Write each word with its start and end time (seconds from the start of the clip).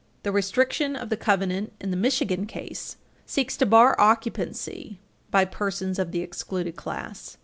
The 0.23 0.31
restriction 0.31 0.95
of 0.95 1.09
the 1.09 1.15
covenant 1.15 1.73
in 1.79 1.91
the 1.91 1.95
Michigan 1.95 2.47
case 2.47 2.97
seeks 3.27 3.55
to 3.57 3.67
bar 3.67 3.95
occupancy 3.99 4.99
by 5.29 5.45
persons 5.45 5.99
of 5.99 6.11
the 6.11 6.21
excluded 6.21 6.75
class. 6.75 7.37